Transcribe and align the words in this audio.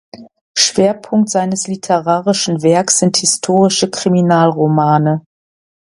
Schwerpunkt 0.57 1.29
seines 1.29 1.67
literarischen 1.67 2.63
Werks 2.63 2.97
sind 2.97 3.17
historische 3.17 3.91
Kriminalromane. 3.91 5.21